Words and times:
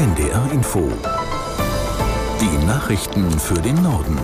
NDR 0.00 0.50
Info. 0.50 0.90
Die 2.40 2.64
Nachrichten 2.64 3.38
für 3.38 3.60
den 3.60 3.82
Norden. 3.82 4.18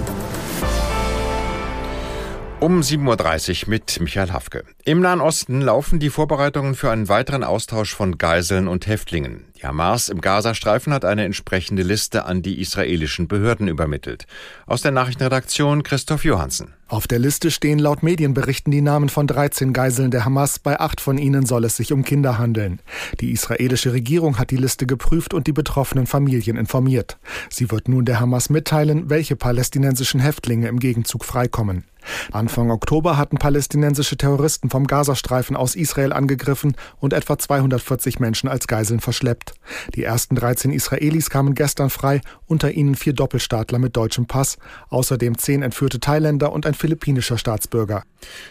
Um 2.61 2.81
7.30 2.81 3.65
Uhr 3.65 3.69
mit 3.69 4.01
Michael 4.01 4.33
Hafke. 4.33 4.65
Im 4.87 5.03
Nahen 5.03 5.21
Osten 5.21 5.61
laufen 5.61 5.99
die 5.99 6.09
Vorbereitungen 6.09 6.75
für 6.77 6.91
einen 6.91 7.11
weiteren 7.11 7.45
Austausch 7.45 7.95
von 7.95 8.17
Geiseln 8.17 8.69
und 8.69 8.87
Häftlingen. 8.87 9.45
Die 9.59 9.67
Hamas 9.67 10.11
im 10.11 10.21
Gazastreifen 10.21 10.93
hat 10.93 11.07
eine 11.07 11.25
entsprechende 11.25 11.83
Liste 11.83 12.27
an 12.27 12.43
die 12.43 12.61
israelischen 12.61 13.27
Behörden 13.27 13.69
übermittelt. 13.69 14.27
Aus 14.67 14.83
der 14.83 14.91
Nachrichtenredaktion 14.91 15.83
Christoph 15.83 16.25
Johansen. 16.25 16.75
Auf 16.89 17.09
der 17.09 17.19
Liste 17.19 17.51
stehen 17.51 17.79
laut 17.79 18.03
Medienberichten 18.03 18.71
die 18.71 18.83
Namen 18.83 19.09
von 19.09 19.27
13 19.27 19.73
Geiseln 19.73 20.11
der 20.11 20.25
Hamas. 20.25 20.59
Bei 20.59 20.79
acht 20.79 21.01
von 21.01 21.17
ihnen 21.17 21.47
soll 21.47 21.65
es 21.65 21.77
sich 21.77 21.93
um 21.93 22.05
Kinder 22.05 22.39
handeln. 22.39 22.81
Die 23.21 23.33
israelische 23.33 23.93
Regierung 23.93 24.39
hat 24.39 24.51
die 24.51 24.57
Liste 24.57 24.87
geprüft 24.87 25.33
und 25.33 25.47
die 25.47 25.53
betroffenen 25.53 26.07
Familien 26.07 26.57
informiert. 26.57 27.17
Sie 27.51 27.71
wird 27.71 27.89
nun 27.89 28.05
der 28.05 28.21
Hamas 28.21 28.51
mitteilen, 28.51 29.09
welche 29.09 29.37
palästinensischen 29.37 30.21
Häftlinge 30.21 30.69
im 30.69 30.79
Gegenzug 30.79 31.25
freikommen. 31.25 31.85
Anfang 32.33 32.71
Oktober 32.71 33.17
hatten 33.17 33.39
palästinensische 33.39 34.17
Terroristen 34.17 34.71
vom 34.71 34.87
Gazastreifen 34.87 35.57
aus 35.57 35.75
Israel 35.75 36.13
angegriffen 36.13 36.77
und 37.01 37.13
etwa 37.13 37.39
240 37.39 38.21
Menschen 38.21 38.49
als 38.49 38.67
Geiseln 38.67 39.01
verschleppt. 39.01 39.46
Die 39.95 40.05
ersten 40.05 40.35
13 40.35 40.73
Israelis 40.73 41.31
kamen 41.31 41.55
gestern 41.55 41.91
frei, 41.91 42.21
unter 42.47 42.73
ihnen 42.73 42.95
vier 42.95 43.13
Doppelstaatler 43.13 43.79
mit 43.79 43.97
deutschem 43.97 44.27
Pass, 44.27 44.59
außerdem 44.89 45.39
zehn 45.39 45.63
entführte 45.63 46.01
Thailänder 46.01 46.53
und 46.53 46.67
ein 46.67 46.75
philippinischer 46.75 47.39
Staatsbürger. 47.39 48.05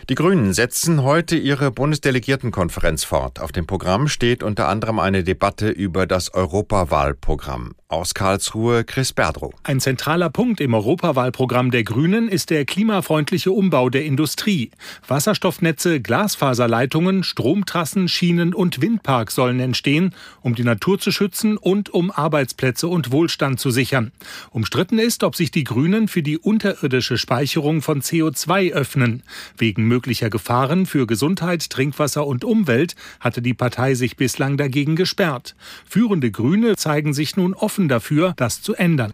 Die 0.10 0.16
Grünen 0.16 0.54
setzen 0.54 1.04
heute 1.04 1.36
ihre 1.36 1.72
Bundesdelegiertenkonferenz 1.72 3.04
fort. 3.04 3.40
Auf 3.40 3.52
dem 3.52 3.68
Programm 3.68 4.08
steht 4.08 4.44
unter 4.44 4.68
anderem 4.68 5.00
eine 5.00 5.24
Debatte 5.24 5.70
über 5.70 6.06
das 6.06 6.34
Europawahlprogramm. 6.34 7.74
Aus 7.88 8.14
Karlsruhe 8.14 8.84
Chris 8.84 9.14
Berdrow. 9.14 9.54
Ein 9.64 9.80
zentraler 9.80 10.30
Punkt 10.30 10.60
im 10.60 10.74
Europawahlprogramm 10.74 11.72
der 11.72 11.84
Grünen 11.84 12.28
ist 12.28 12.50
der 12.50 12.66
klimafreundliche 12.66 13.52
Umbau 13.52 13.90
der 13.90 14.06
Industrie. 14.06 14.72
Wasserstoffnetze, 15.08 16.02
Glasfaserleitungen, 16.02 17.24
Stromtrassen, 17.24 18.08
Schienen 18.08 18.54
und 18.54 18.82
Windparks 18.82 19.36
sollen 19.36 19.60
entstehen, 19.60 20.16
um 20.42 20.56
die 20.56 20.64
Natur 20.64 20.85
zu 20.94 21.12
schützen 21.12 21.58
und 21.58 21.90
um 21.90 22.12
Arbeitsplätze 22.12 22.88
und 22.88 23.12
Wohlstand 23.12 23.60
zu 23.60 23.72
sichern. 23.72 24.12
Umstritten 24.52 25.00
ist, 25.00 25.24
ob 25.24 25.36
sich 25.36 25.50
die 25.50 25.64
Grünen 25.64 26.08
für 26.08 26.22
die 26.22 26.38
unterirdische 26.38 27.18
Speicherung 27.18 27.82
von 27.82 28.02
CO2 28.02 28.72
öffnen. 28.74 29.24
Wegen 29.58 29.88
möglicher 29.88 30.30
Gefahren 30.30 30.86
für 30.86 31.08
Gesundheit, 31.08 31.68
Trinkwasser 31.72 32.28
und 32.28 32.46
Umwelt 32.46 32.96
hatte 33.20 33.42
die 33.42 33.56
Partei 33.56 33.96
sich 33.96 34.18
bislang 34.18 34.56
dagegen 34.56 34.96
gesperrt. 34.96 35.56
Führende 35.90 36.30
Grüne 36.30 36.76
zeigen 36.76 37.14
sich 37.14 37.36
nun 37.36 37.56
offen 37.56 37.88
dafür, 37.88 38.34
das 38.38 38.62
zu 38.62 38.76
ändern. 38.76 39.14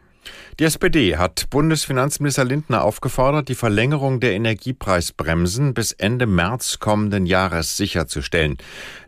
Die 0.59 0.65
SPD 0.65 1.17
hat 1.17 1.49
Bundesfinanzminister 1.49 2.45
Lindner 2.45 2.83
aufgefordert, 2.83 3.49
die 3.49 3.55
Verlängerung 3.55 4.19
der 4.19 4.33
Energiepreisbremsen 4.33 5.73
bis 5.73 5.91
Ende 5.91 6.27
März 6.27 6.79
kommenden 6.79 7.25
Jahres 7.25 7.77
sicherzustellen. 7.77 8.57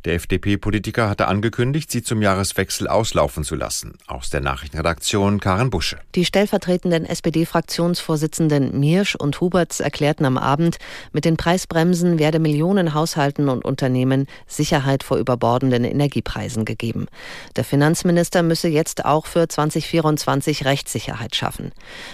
Der 0.06 0.16
FDP-Politiker 0.16 1.10
hatte 1.10 1.28
angekündigt, 1.28 1.92
sie 1.92 2.02
zum 2.02 2.22
Jahreswechsel 2.22 2.88
auslaufen 2.88 3.44
zu 3.44 3.56
lassen. 3.56 3.98
Aus 4.08 4.30
der 4.30 4.42
Nachrichtenredaktion 4.42 5.40
Karen 5.40 5.70
Busche. 5.70 5.98
Die 6.16 6.26
stellvertretenden 6.26 7.06
SPD-Fraktionsvorsitzenden 7.06 8.80
Mirsch 8.80 9.16
und 9.16 9.40
Huberts 9.40 9.80
erklärten 9.80 10.26
am 10.26 10.38
Abend, 10.38 10.78
mit 11.12 11.26
den 11.26 11.38
Preisbremsen 11.38 12.20
werde 12.20 12.40
Millionen 12.40 12.94
Haushalten 12.94 13.48
und 13.50 13.64
Unternehmen 13.64 14.28
Sicherheit 14.48 15.04
vor 15.04 15.18
überbordenden 15.18 15.84
Energiepreisen 15.84 16.66
gegeben. 16.66 17.08
Der 17.56 17.64
Finanzminister 17.64 18.44
müsse 18.44 18.68
jetzt 18.68 19.06
auch 19.06 19.28
für 19.28 19.48
2024 19.48 20.66
Rechtssicherheit 21.04 21.36
schaffen. 21.36 21.72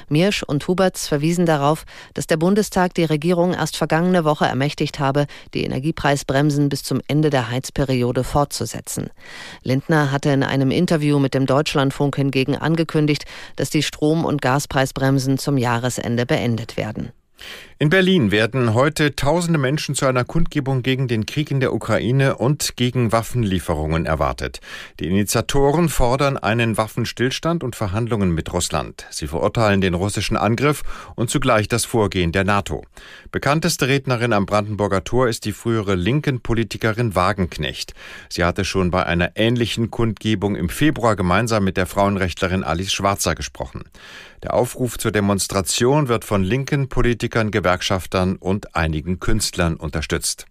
Mirsch 0.08 0.44
und 0.44 0.68
Huberts 0.68 1.08
verwiesen 1.08 1.45
darauf, 1.45 1.86
dass 2.14 2.28
der 2.28 2.38
Bundestag 2.38 2.94
die 2.94 3.04
Regierung 3.04 3.54
erst 3.54 3.77
vergangene 3.77 4.23
Woche 4.23 4.45
ermächtigt 4.45 5.00
habe, 5.00 5.27
die 5.54 5.64
Energiepreisbremsen 5.64 6.70
bis 6.70 6.83
zum 6.83 7.02
Ende 7.08 7.30
der 7.30 7.50
Heizperiode 7.50 7.80
Periode 7.89 8.23
fortzusetzen. 8.23 9.10
Lindner 9.64 10.11
hatte 10.11 10.30
in 10.30 10.44
einem 10.44 10.72
Interview 10.72 11.20
mit 11.20 11.33
dem 11.33 11.45
Deutschlandfunk 11.45 12.16
hingegen 12.16 12.55
angekündigt, 12.55 13.26
dass 13.55 13.70
die 13.70 13.83
Strom- 13.83 14.26
und 14.26 14.42
Gaspreisbremsen 14.42 15.38
zum 15.38 15.58
Jahresende 15.58 16.26
beendet 16.26 16.77
werden. 16.77 17.11
In 17.82 17.89
Berlin 17.89 18.32
werden 18.32 18.73
heute 18.73 19.16
tausende 19.16 19.58
Menschen 19.58 19.95
zu 19.95 20.05
einer 20.05 20.26
Kundgebung 20.26 20.83
gegen 20.83 21.08
den 21.08 21.26
Krieg 21.26 21.50
in 21.50 21.61
der 21.61 21.73
Ukraine 21.73 22.36
und 22.36 22.76
gegen 22.76 23.14
Waffenlieferungen 23.14 24.05
erwartet. 24.05 24.60
Die 25.00 25.08
Initiatoren 25.08 25.88
fordern 25.88 26.38
einen 26.38 26.76
Waffenstillstand 26.76 27.64
und 27.64 27.77
Verhandlungen 27.77 28.32
mit 28.32 28.52
Russland. 28.52 29.05
Sie 29.11 29.27
verurteilen 29.27 29.80
den 29.80 29.94
russischen 29.94 30.36
Angriff 30.36 30.83
und 31.16 31.30
zugleich 31.30 31.70
das 31.70 31.86
Vorgehen 31.86 32.33
der 32.33 32.44
NATO. 32.44 32.83
Bekannteste 33.32 33.88
Rednerin 33.88 34.33
am 34.33 34.45
Brandenburger 34.45 35.06
Tor 35.06 35.30
ist 35.30 35.45
die 35.45 35.54
frühere 35.54 35.95
linken 35.95 36.42
Politikerin 36.42 37.16
Wagenknecht. 37.16 37.94
Sie 38.27 38.44
hatte 38.44 38.66
schon 38.66 38.92
bei 38.92 39.06
einer 39.06 39.38
ähnlichen 39.38 39.89
Kundgebung 39.89 40.58
im 40.58 40.67
Februar 40.67 41.16
gemeinsam 41.16 41.64
mit 41.64 41.77
der 41.77 41.86
Frauenrechtlerin 41.86 42.66
Alice 42.66 42.92
Schwarzer 42.92 43.36
gesprochen. 43.36 43.86
Der 44.44 44.54
Aufruf 44.54 44.98
zur 44.98 45.11
Demonstration 45.11 46.08
wird 46.08 46.23
von 46.23 46.44
linken 46.44 46.88
Politikern, 46.88 47.29
Gewerkschaftern 47.52 48.36
und 48.36 48.76
einigen 48.76 49.20
Künstlern 49.20 49.76
unterstützt. 49.76 50.48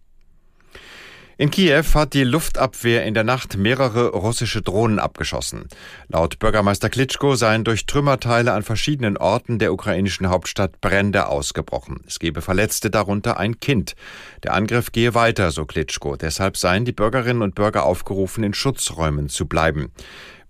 In 1.41 1.53
Kiew 1.53 1.85
hat 1.95 2.15
die 2.15 2.25
Luftabwehr 2.25 3.05
in 3.05 3.15
der 3.15 3.23
Nacht 3.23 3.57
mehrere 3.57 4.09
russische 4.09 4.61
Drohnen 4.61 4.99
abgeschossen. 4.99 5.69
Laut 6.09 6.41
Bürgermeister 6.41 6.91
Klitschko 6.91 7.37
seien 7.37 7.63
durch 7.63 7.87
Trümmerteile 7.87 8.53
an 8.53 8.65
verschiedenen 8.65 9.17
Orten 9.17 9.61
der 9.61 9.73
ukrainischen 9.73 10.31
Hauptstadt 10.31 10.81
Brände 10.81 11.29
ausgebrochen. 11.29 12.01
Es 12.09 12.19
gebe 12.19 12.43
Verletzte, 12.43 12.91
darunter 12.91 13.39
ein 13.39 13.61
Kind. 13.61 13.95
Der 14.43 14.53
Angriff 14.53 14.91
gehe 14.91 15.15
weiter, 15.15 15.53
so 15.53 15.65
Klitschko. 15.65 16.17
Deshalb 16.17 16.57
seien 16.57 16.85
die 16.85 16.91
Bürgerinnen 16.91 17.43
und 17.43 17.55
Bürger 17.55 17.85
aufgerufen, 17.85 18.43
in 18.43 18.53
Schutzräumen 18.53 19.29
zu 19.29 19.47
bleiben. 19.47 19.93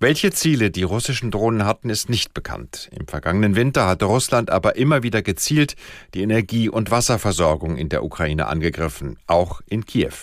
Welche 0.01 0.31
Ziele 0.31 0.71
die 0.71 0.85
russischen 0.85 1.31
Drohnen 1.31 1.67
hatten, 1.67 1.91
ist 1.91 2.09
nicht 2.09 2.33
bekannt. 2.33 2.89
Im 2.99 3.07
vergangenen 3.07 3.57
Winter 3.57 3.87
hatte 3.87 4.07
Russland 4.07 4.49
aber 4.49 4.77
immer 4.77 5.03
wieder 5.03 5.21
gezielt 5.21 5.77
die 6.15 6.23
Energie- 6.23 6.71
und 6.71 6.91
Wasserversorgung 6.91 7.77
in 7.77 7.91
der 7.91 8.03
Ukraine 8.03 8.47
angegriffen, 8.47 9.19
auch 9.27 9.61
in 9.67 9.85
Kiew. 9.85 10.15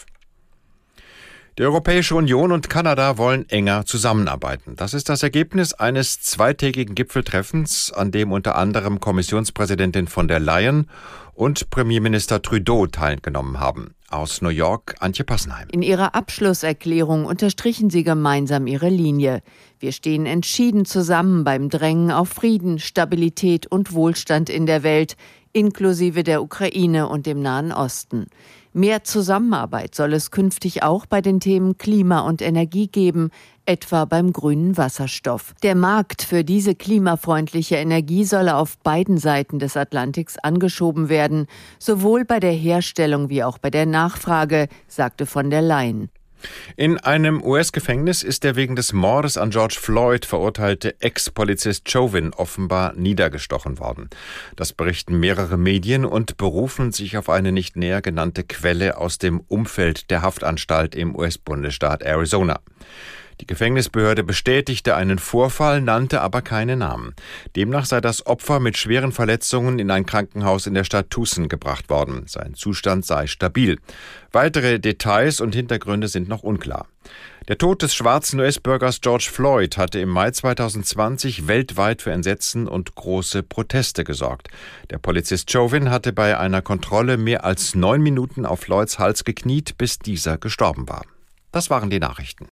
Die 1.58 1.64
Europäische 1.64 2.16
Union 2.16 2.52
und 2.52 2.70
Kanada 2.70 3.18
wollen 3.18 3.48
enger 3.48 3.86
zusammenarbeiten. 3.86 4.76
Das 4.76 4.94
ist 4.94 5.08
das 5.08 5.24
Ergebnis 5.24 5.72
eines 5.72 6.20
zweitägigen 6.20 6.96
Gipfeltreffens, 6.96 7.94
an 7.94 8.12
dem 8.12 8.34
unter 8.34 8.58
anderem 8.58 9.00
Kommissionspräsidentin 9.00 10.08
von 10.08 10.28
der 10.28 10.42
Leyen 10.42 10.90
und 11.34 11.70
Premierminister 11.70 12.42
Trudeau 12.42 12.88
teilgenommen 12.88 13.62
haben. 13.62 13.96
Aus 14.10 14.42
New 14.42 14.50
York, 14.50 14.96
Antje 15.00 15.24
Passenheim. 15.24 15.70
In 15.72 15.82
ihrer 15.82 16.14
Abschlusserklärung 16.14 17.24
unterstrichen 17.24 17.90
sie 17.90 18.04
gemeinsam 18.04 18.68
ihre 18.68 18.90
Linie. 18.90 19.42
Wir 19.80 19.94
stehen 19.94 20.26
entschieden 20.26 20.84
zusammen 20.84 21.46
beim 21.46 21.70
Drängen 21.70 22.12
auf 22.12 22.28
Frieden, 22.28 22.80
Stabilität 22.80 23.66
und 23.66 23.94
Wohlstand 23.94 24.50
in 24.50 24.66
der 24.66 24.84
Welt, 24.84 25.16
inklusive 25.56 26.24
der 26.24 26.44
Ukraine 26.44 27.08
und 27.08 27.26
dem 27.26 27.42
Nahen 27.42 27.72
Osten. 27.72 28.28
Mehr 28.74 29.06
Zusammenarbeit 29.06 29.96
soll 29.96 30.14
es 30.14 30.32
künftig 30.32 30.84
auch 30.84 31.06
bei 31.06 31.22
den 31.22 31.40
Themen 31.40 31.78
Klima 31.78 32.20
und 32.20 32.42
Energie 32.42 32.88
geben, 32.88 33.30
etwa 33.66 34.04
beim 34.04 34.34
grünen 34.34 34.76
Wasserstoff. 34.76 35.54
Der 35.64 35.76
Markt 35.76 36.24
für 36.24 36.44
diese 36.44 36.76
klimafreundliche 36.76 37.78
Energie 37.78 38.26
solle 38.26 38.58
auf 38.58 38.78
beiden 38.80 39.18
Seiten 39.18 39.60
des 39.60 39.78
Atlantiks 39.78 40.38
angeschoben 40.38 41.08
werden, 41.08 41.48
sowohl 41.80 42.26
bei 42.26 42.42
der 42.42 42.52
Herstellung 42.52 43.30
wie 43.30 43.44
auch 43.44 43.58
bei 43.58 43.70
der 43.70 43.86
Nachfrage, 43.86 44.68
sagte 44.90 45.26
von 45.26 45.50
der 45.50 45.62
Leyen. 45.62 46.10
In 46.76 46.98
einem 46.98 47.42
US-Gefängnis 47.44 48.24
ist 48.24 48.44
der 48.44 48.56
wegen 48.56 48.76
des 48.76 48.94
Mordes 48.94 49.38
an 49.38 49.50
George 49.50 49.78
Floyd 49.80 50.26
verurteilte 50.26 50.96
Ex-Polizist 51.00 51.90
Chauvin 51.90 52.34
offenbar 52.34 52.94
niedergestochen 52.94 53.80
worden. 53.80 54.10
Das 54.56 54.74
berichten 54.74 55.20
mehrere 55.20 55.58
Medien 55.58 56.06
und 56.06 56.38
berufen 56.38 56.92
sich 56.92 57.18
auf 57.18 57.30
eine 57.30 57.52
nicht 57.52 57.76
näher 57.76 58.02
genannte 58.02 58.44
Quelle 58.44 58.98
aus 58.98 59.18
dem 59.18 59.40
Umfeld 59.40 60.10
der 60.12 60.22
Haftanstalt 60.22 60.96
im 60.96 61.16
US-Bundesstaat 61.16 62.04
Arizona. 62.04 62.60
Die 63.42 63.48
Gefängnisbehörde 63.48 64.24
bestätigte 64.24 64.96
einen 64.96 65.20
Vorfall, 65.20 65.82
nannte 65.82 66.22
aber 66.22 66.42
keine 66.42 66.78
Namen. 66.78 67.14
Demnach 67.56 67.86
sei 67.86 68.00
das 68.00 68.26
Opfer 68.26 68.60
mit 68.60 68.78
schweren 68.78 69.12
Verletzungen 69.12 69.78
in 69.80 69.92
ein 69.92 70.06
Krankenhaus 70.06 70.68
in 70.68 70.74
der 70.74 70.86
Stadt 70.86 71.10
Tucson 71.10 71.50
gebracht 71.50 71.90
worden. 71.90 72.24
Sein 72.28 72.54
Zustand 72.54 73.06
sei 73.06 73.28
stabil. 73.28 73.78
Weitere 74.32 74.80
Details 74.80 75.42
und 75.42 75.54
Hintergründe 75.54 76.08
sind 76.08 76.30
noch 76.30 76.44
unklar. 76.44 76.88
Der 77.48 77.58
Tod 77.60 77.84
des 77.84 77.94
schwarzen 77.94 78.40
US-Bürgers 78.40 79.02
George 79.02 79.30
Floyd 79.32 79.78
hatte 79.78 80.00
im 80.00 80.10
Mai 80.10 80.32
2020 80.32 81.48
weltweit 81.48 82.02
für 82.02 82.12
Entsetzen 82.12 82.68
und 82.68 82.96
große 82.96 83.44
Proteste 83.44 84.04
gesorgt. 84.04 84.48
Der 84.90 84.98
Polizist 84.98 85.52
Chauvin 85.52 85.92
hatte 85.92 86.12
bei 86.12 86.40
einer 86.40 86.64
Kontrolle 86.64 87.18
mehr 87.18 87.46
als 87.46 87.76
neun 87.76 88.02
Minuten 88.02 88.46
auf 88.46 88.62
Floyds 88.62 88.98
Hals 88.98 89.26
gekniet, 89.26 89.78
bis 89.78 90.00
dieser 90.00 90.40
gestorben 90.40 90.90
war. 90.90 91.06
Das 91.52 91.70
waren 91.70 91.92
die 91.92 92.00
Nachrichten. 92.00 92.48